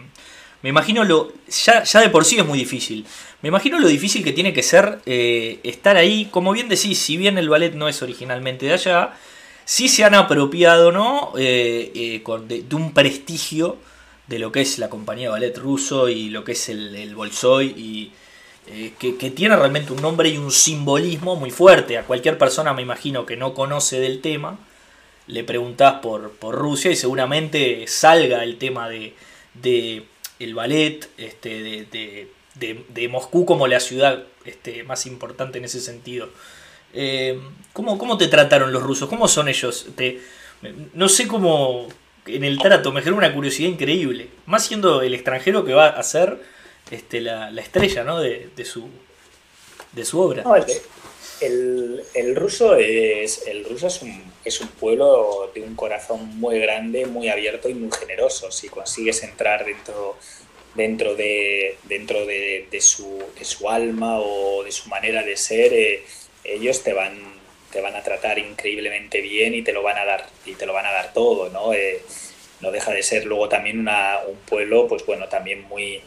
[0.63, 1.33] me imagino lo.
[1.65, 3.07] Ya, ya de por sí es muy difícil.
[3.43, 6.27] Me imagino lo difícil que tiene que ser eh, estar ahí.
[6.31, 9.15] Como bien decís, si bien el ballet no es originalmente de allá,
[9.65, 11.33] sí se han apropiado, ¿no?
[11.39, 13.77] Eh, eh, con- de, un prestigio
[14.27, 17.15] de lo que es la compañía de ballet ruso y lo que es el, el
[17.15, 18.13] Bolshoi y
[18.71, 21.99] eh, que, tiene realmente un nombre y un simbolismo muy fuerte.
[21.99, 24.59] A cualquier persona, me imagino, que no conoce del tema,
[25.27, 29.15] le preguntás por, por Rusia y seguramente salga el tema de,
[29.55, 30.05] de
[30.39, 36.29] el ballet, este, de, de, Moscú como la ciudad este, más importante en ese sentido.
[36.95, 37.39] Eh,
[37.73, 39.09] ¿cómo, ¿Cómo te trataron los rusos?
[39.09, 39.87] ¿Cómo son ellos?
[39.97, 40.21] Te-
[40.95, 41.87] no sé cómo
[42.27, 44.29] en el trato me generó una curiosidad increíble.
[44.47, 46.43] Más siendo el extranjero que va a ser
[46.91, 48.21] este, la, la estrella ¿no?
[48.21, 48.89] de, de su,
[49.93, 50.49] de su obra.
[51.41, 56.59] El, el- ruso es el ruso es un, es un pueblo de un corazón muy
[56.59, 58.51] grande, muy abierto y muy generoso.
[58.51, 60.17] Si consigues entrar dentro
[60.75, 65.73] dentro de dentro de, de su, de su alma o de su manera de ser,
[65.75, 66.05] eh,
[66.45, 67.19] ellos te van
[67.73, 70.73] te van a tratar increíblemente bien y te lo van a dar y te lo
[70.73, 71.73] van a dar todo, ¿no?
[71.75, 72.03] Eh,
[72.61, 73.81] no deja de ser luego también
[74.29, 76.03] un pueblo, pues bueno, también muy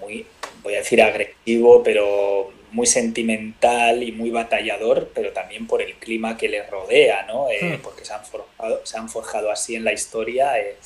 [0.00, 0.26] muy,
[0.62, 6.36] voy a decir agresivo, pero muy sentimental y muy batallador, pero también por el clima
[6.36, 7.48] que les rodea, ¿no?
[7.50, 7.82] Eh, Hmm.
[7.82, 10.58] porque se han, forjado, se han forjado así en la historia.
[10.58, 10.76] eh,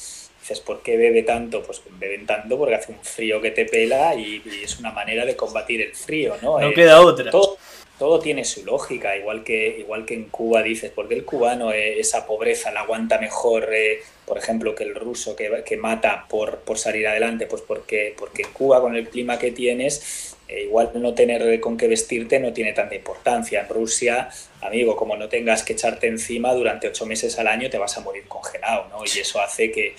[0.40, 1.62] dices, ¿por qué bebe tanto?
[1.62, 5.25] Pues beben tanto porque hace un frío que te pela y, y es una manera
[5.27, 6.59] de combatir el frío, ¿no?
[6.61, 7.31] No Eh, queda otra.
[7.31, 7.59] todo,
[7.99, 11.73] todo tiene su lógica, igual que, igual que en Cuba dices, ¿por qué el cubano
[11.73, 16.27] eh, esa pobreza la aguanta mejor, eh, por ejemplo, que el ruso que, que mata
[16.29, 17.47] por, por salir adelante?
[17.47, 21.79] Pues porque, porque en Cuba, con el clima que tienes, eh, igual no tener con
[21.79, 23.62] qué vestirte no tiene tanta importancia.
[23.62, 24.29] En Rusia,
[24.61, 28.01] amigo, como no tengas que echarte encima durante ocho meses al año, te vas a
[28.01, 29.03] morir congelado, ¿no?
[29.05, 29.95] Y eso hace que,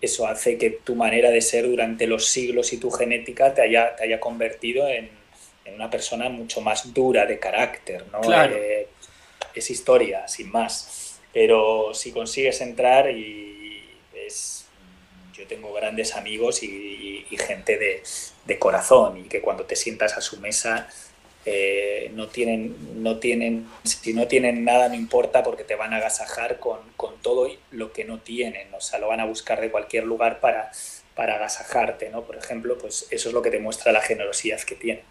[0.00, 3.94] eso hace que tu manera de ser durante los siglos y tu genética te haya,
[3.94, 5.10] te haya convertido en,
[5.64, 8.20] en una persona mucho más dura de carácter, ¿no?
[8.20, 8.56] Claro.
[8.56, 8.88] Eh,
[9.54, 11.20] es historia, sin más.
[11.32, 13.49] Pero si consigues entrar y
[15.34, 18.02] Yo tengo grandes amigos y, gente de,
[18.44, 20.88] de corazón y que cuando te sientas a su mesa
[21.46, 25.96] eh, no tienen, no tienen, si no tienen nada no importa porque te van a
[25.96, 29.70] agasajar con, con todo lo que no tienen, o sea, lo van a buscar de
[29.70, 30.70] cualquier lugar para,
[31.14, 32.22] para agasajarte, ¿no?
[32.22, 35.02] Por ejemplo, pues eso es lo que te muestra la generosidad que tienen.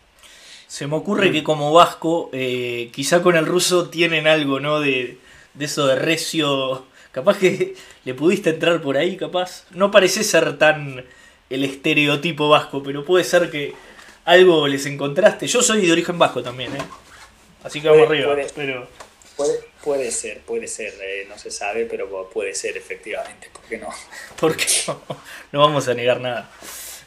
[0.68, 4.80] Se me ocurre que como vasco, eh, quizá con el ruso tienen algo, ¿no?
[4.80, 5.18] De,
[5.56, 6.86] de eso de recio.
[7.12, 9.66] Capaz que le pudiste entrar por ahí, capaz.
[9.72, 11.04] No parece ser tan
[11.50, 13.74] el estereotipo vasco, pero puede ser que
[14.26, 15.48] algo les encontraste.
[15.48, 16.82] Yo soy de origen vasco también, ¿eh?
[17.64, 18.36] Así que vamos Puede- arriba.
[18.36, 18.88] puede- Pero
[19.36, 23.78] Puede, puede ser, puede ser, eh, no se sabe, pero puede ser efectivamente, ¿por qué
[23.78, 23.88] no?
[24.40, 25.02] porque no,
[25.54, 26.52] no vamos a negar nada.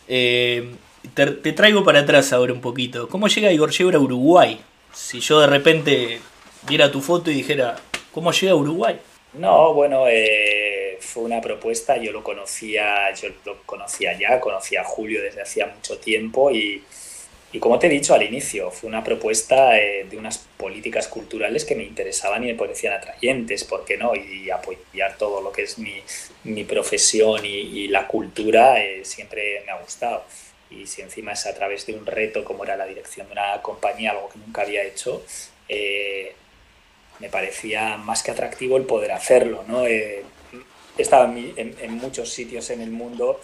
[0.09, 0.75] Eh,
[1.15, 3.09] te, te traigo para atrás ahora un poquito.
[3.11, 4.61] ¿Cómo llega Igor Yebra a Uruguay?
[4.95, 6.21] Si yo de repente
[6.67, 7.77] viera tu foto y dijera,
[8.13, 8.99] ¿cómo llega a Uruguay?
[9.35, 14.85] No, bueno, eh, fue una propuesta, yo lo conocía, yo lo conocía ya, conocía a
[14.85, 16.85] Julio desde hacía mucho tiempo y,
[17.53, 21.65] y como te he dicho al inicio, fue una propuesta eh, de unas políticas culturales
[21.65, 24.15] que me interesaban y me parecían atrayentes, ¿por qué no?
[24.15, 26.03] Y apoyar todo lo que es mi,
[26.45, 30.25] mi profesión y, la cultura eh, siempre me ha gustado.
[30.71, 33.61] Y si encima es a través de un reto como era la dirección de una
[33.61, 35.23] compañía, algo que nunca había hecho,
[37.23, 39.65] me parecía más que atractivo el poder hacerlo.
[39.69, 39.87] ¿no?
[39.87, 40.25] he
[40.99, 43.41] estado en, muchos sitios en el mundo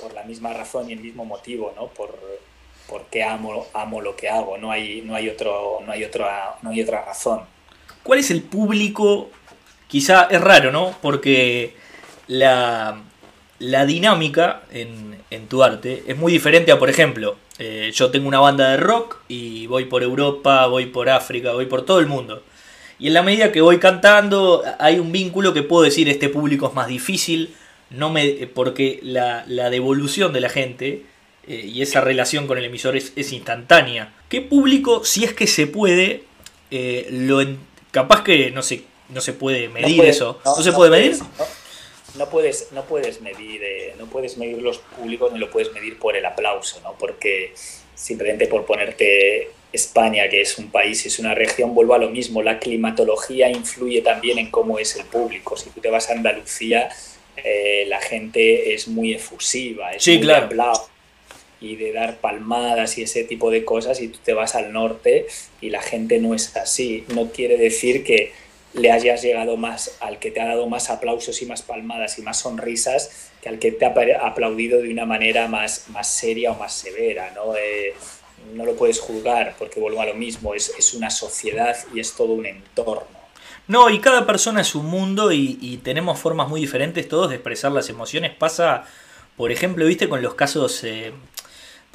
[0.00, 1.88] por la misma razón y el mismo motivo, ¿no?
[1.88, 2.18] por,
[2.88, 6.70] porque amo, amo lo que hago, no hay, no, hay otro, no, hay otra, no
[6.70, 7.42] hay otra razón.
[8.02, 9.28] ¿Cuál es el público?
[9.86, 10.96] Quizá es raro, ¿no?
[11.02, 11.74] Porque
[12.26, 13.02] la,
[13.58, 18.28] la dinámica en, en, tu arte es muy diferente a, por ejemplo, eh, yo tengo
[18.28, 22.06] una banda de rock y voy por Europa, voy por África, voy por todo el
[22.06, 22.42] mundo.
[22.98, 26.68] Y en la medida que voy cantando, hay un vínculo que puedo decir, este público
[26.68, 27.54] es más difícil,
[27.90, 31.04] no me, porque la, la devolución de la gente
[31.46, 34.12] eh, y esa relación con el emisor es, instantánea.
[34.28, 36.24] ¿Qué público, si es que se puede,
[36.70, 37.40] eh, lo
[37.92, 40.40] capaz que no se, no se puede medir eso?
[40.44, 41.16] ¿No, se puede medir?
[41.18, 41.26] no
[42.24, 46.16] puedes, no puedes medir, eh, no puedes medir los públicos ni lo puedes medir por
[46.16, 46.94] el aplauso, ¿no?
[46.98, 47.52] Porque
[47.94, 52.42] simplemente por ponerte España, que es un país, es una región, vuelvo a lo mismo,
[52.42, 55.58] la climatología influye también en cómo es el público.
[55.58, 56.88] Si tú te vas a Andalucía,
[57.86, 60.48] la gente es muy efusiva, es sí, muy claro
[61.60, 65.26] y de dar palmadas y ese tipo de cosas y tú te vas al norte
[65.60, 67.04] y la gente no es así.
[67.14, 68.32] No quiere decir que
[68.76, 72.22] le hayas llegado más al que te ha dado más aplausos y más palmadas y
[72.22, 76.58] más sonrisas que al que te ha aplaudido de una manera más, más seria o
[76.58, 77.32] más severa.
[77.34, 77.56] ¿no?
[77.56, 77.94] Eh,
[78.54, 82.14] no lo puedes juzgar porque vuelvo a lo mismo, es, es, una sociedad y es
[82.14, 83.16] todo un entorno.
[83.68, 87.72] No, y cada persona es un mundo y, tenemos formas muy diferentes todos de expresar
[87.72, 88.32] las emociones.
[88.32, 88.84] Pasa,
[89.36, 90.84] por ejemplo, viste con los casos...
[90.84, 91.12] Eh,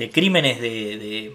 [0.01, 1.31] de crímenes de,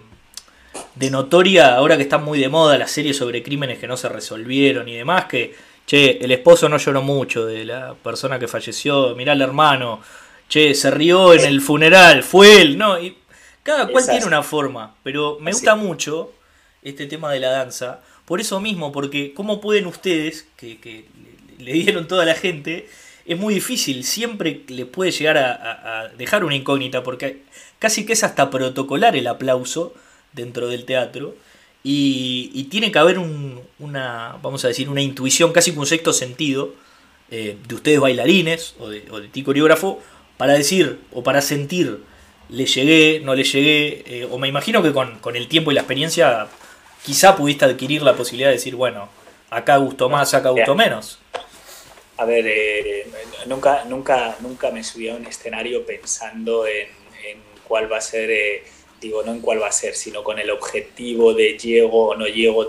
[1.11, 4.87] notoria, ahora que están muy de moda las series sobre crímenes que no se resolvieron
[4.89, 5.55] y demás, que,
[5.85, 10.01] che, el esposo no lloró mucho de la persona que falleció, mirá al hermano,
[10.49, 12.99] che, se rió en el funeral, fue él, ¿no?
[12.99, 13.17] Y
[13.63, 16.33] cada cual tiene una forma, pero me gusta mucho
[16.81, 21.05] este tema de la danza, por eso mismo, porque ¿cómo pueden ustedes, que, que
[21.59, 22.87] le dieron toda la gente,
[23.27, 27.41] es muy difícil, siempre le puede llegar a, dejar una incógnita, porque
[27.77, 29.93] casi que es hasta protocolar el aplauso
[30.33, 31.35] dentro del teatro,
[31.83, 36.73] y, tiene que haber una, vamos a decir, una intuición, casi con un sexto sentido,
[37.31, 40.01] eh, de ustedes bailarines o de, ti coreógrafo,
[40.37, 41.99] para decir o para sentir,
[42.49, 45.75] le llegué, no le llegué, eh, o me imagino que con, con el tiempo y
[45.75, 46.47] la experiencia
[47.03, 49.09] quizá pudiste adquirir la posibilidad de decir, bueno,
[49.49, 51.19] acá gustó más, acá gustó menos.
[52.17, 53.07] A ver, eh,
[53.45, 56.87] nunca, nunca, nunca me subí a un escenario pensando en,
[57.67, 58.63] cuál va a ser, eh,
[59.01, 62.27] digo, no en cuál va a ser, sino con el objetivo de llego o no
[62.27, 62.67] llego,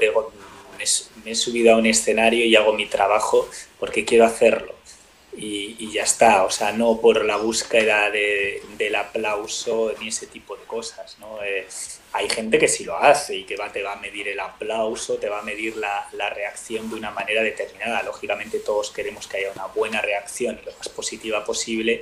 [0.76, 4.74] me, he subido a un escenario y hago mi trabajo porque quiero hacerlo.
[5.40, 10.64] Y, ya está, o sea, no por la búsqueda del aplauso ni ese tipo de
[10.64, 11.42] cosas, ¿no?
[11.44, 11.66] Eh,
[12.12, 15.14] hay gente que sí lo hace y que va, te va a medir el aplauso,
[15.16, 18.02] te va a medir la, la, reacción de una manera determinada.
[18.02, 22.00] Lógicamente todos queremos que haya una buena reacción y lo más positiva posible,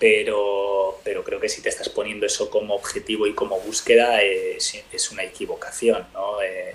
[0.00, 4.72] pero, pero creo que si te estás poniendo eso como objetivo y como búsqueda es,
[5.12, 6.06] una equivocación.
[6.14, 6.42] ¿no?
[6.42, 6.74] Eh,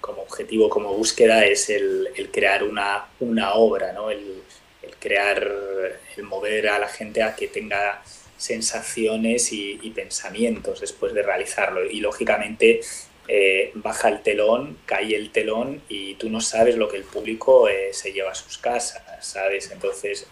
[0.00, 4.10] como objetivo, como búsqueda es el, crear una, una obra, ¿no?
[4.10, 4.42] el,
[4.82, 8.02] el crear, el mover a la gente a que tenga
[8.36, 11.84] sensaciones y, pensamientos después de realizarlo.
[11.84, 12.80] Y lógicamente
[13.28, 17.68] eh, baja el telón, cae el telón y tú no sabes lo que el público
[17.68, 19.70] eh, se lleva a sus casas, ¿sabes?
[19.70, 20.26] Entonces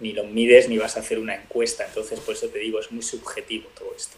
[0.00, 1.86] ni lo mides ni vas a hacer una encuesta.
[1.86, 4.16] Entonces por eso te digo, es muy subjetivo todo esto.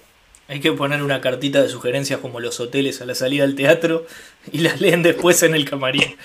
[0.48, 4.06] Hay que poner una cartita de sugerencias como los hoteles a la salida del teatro
[4.50, 6.16] y las leen después en el camarín.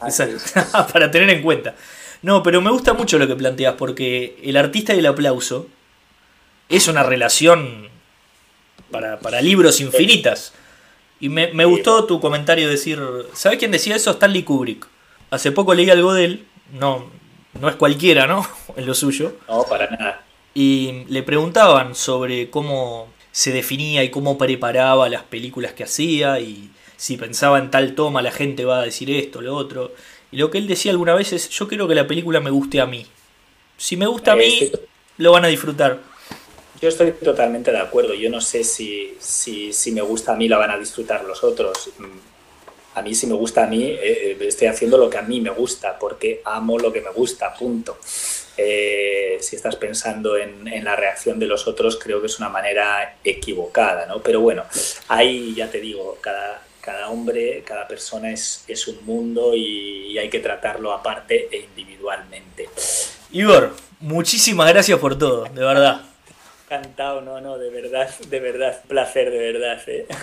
[0.92, 1.74] para tener en cuenta.
[2.22, 5.68] No, pero me gusta mucho lo que planteas porque el artista y el aplauso
[6.68, 7.88] es una relación
[8.90, 10.52] para, libros infinitas.
[11.20, 13.00] Y me, gustó tu comentario decir,
[13.34, 14.12] ¿sabes quién decía eso?
[14.12, 14.86] Stanley Kubrick.
[15.30, 17.10] Hace poco leí algo de él, no,
[17.60, 18.46] no es cualquiera, ¿no?
[18.76, 19.34] En lo suyo.
[19.48, 20.24] No, para nada.
[20.54, 26.70] Y le preguntaban sobre cómo se definía y cómo preparaba las películas que hacía y
[26.96, 29.92] si pensaba en tal toma la gente va a decir esto, lo otro.
[30.30, 32.80] Y lo que él decía alguna vez es, yo quiero que la película me guste
[32.80, 33.06] a mí.
[33.76, 34.70] Si me gusta a mí,
[35.18, 36.00] lo van a disfrutar.
[36.80, 38.14] Yo estoy totalmente de acuerdo.
[38.14, 41.42] Yo no sé si, si, si, me gusta a mí, la van a disfrutar los
[41.44, 41.90] otros.
[42.94, 45.40] A mí, si me gusta a mí, eh, eh, estoy haciendo lo que a mí
[45.40, 47.98] me gusta, porque amo lo que me gusta, punto.
[48.56, 52.48] eh, si estás pensando en, en, la reacción de los otros, creo que es una
[52.48, 54.22] manera equivocada, ¿no?
[54.22, 54.62] Pero bueno,
[55.08, 60.18] ahí ya te digo, cada, cada hombre, cada persona es, es un mundo y, y
[60.18, 62.68] hay que tratarlo aparte e individualmente.
[63.32, 66.02] Igor, muchísimas gracias por todo, de verdad.
[66.66, 69.82] Encantado, no, no, de verdad, de verdad, placer, de verdad.
[69.86, 70.06] ¿eh?